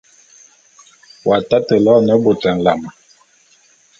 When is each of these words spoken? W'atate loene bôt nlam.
W'atate 1.27 1.75
loene 1.85 2.13
bôt 2.23 2.41
nlam. 2.57 2.81